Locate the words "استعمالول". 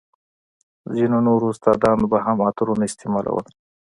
2.89-3.45